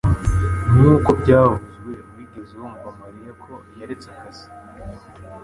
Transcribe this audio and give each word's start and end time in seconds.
Nkuko 0.73 1.09
byavuzwe 1.21 1.95
wigeze 2.15 2.53
wumva 2.61 2.87
ko 2.89 2.89
Mariya 2.99 3.31
yaretse 3.79 4.07
akazi 4.13 4.45